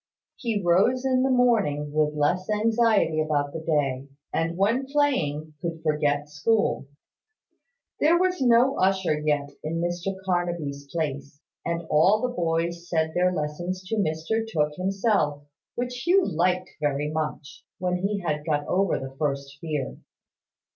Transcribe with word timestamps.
He 0.35 0.59
rose 0.59 1.05
in 1.05 1.21
the 1.21 1.29
morning 1.29 1.93
with 1.93 2.15
less 2.15 2.49
anxiety 2.49 3.21
about 3.21 3.53
the 3.53 3.59
day: 3.59 4.07
and 4.33 4.57
when 4.57 4.87
playing, 4.87 5.53
could 5.61 5.83
forget 5.83 6.27
school. 6.27 6.87
There 7.99 8.17
was 8.17 8.41
no 8.41 8.77
usher 8.77 9.19
yet 9.19 9.51
in 9.63 9.79
Mr 9.79 10.15
Carnaby's 10.25 10.89
place; 10.91 11.39
and 11.63 11.83
all 11.91 12.19
the 12.19 12.33
boys 12.33 12.89
said 12.89 13.13
their 13.13 13.31
lessons 13.31 13.83
to 13.89 13.95
Mr 13.97 14.43
Tooke 14.51 14.73
himself: 14.75 15.43
which 15.75 15.97
Hugh 16.07 16.25
liked 16.25 16.71
very 16.79 17.11
much, 17.11 17.63
when 17.77 17.97
he 17.97 18.21
had 18.21 18.43
got 18.43 18.65
over 18.65 18.97
the 18.97 19.15
first 19.19 19.59
fear. 19.61 19.97